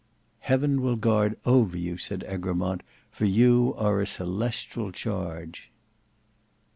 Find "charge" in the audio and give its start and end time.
4.91-5.69